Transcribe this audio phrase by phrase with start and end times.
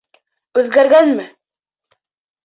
[0.61, 1.25] Үҙгәргәнме?